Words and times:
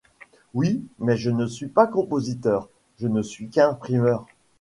Oui, 0.55 0.81
mais 0.97 1.15
je 1.15 1.29
ne 1.29 1.45
suis 1.45 1.67
pas 1.67 1.85
compositeur, 1.85 2.69
je 2.97 3.07
ne 3.07 3.21
suis 3.21 3.49
qu’imprimeur. 3.49 4.25